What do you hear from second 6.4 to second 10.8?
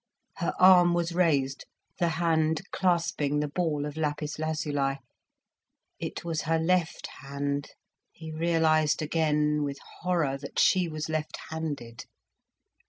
her left hand, he realised again with horror that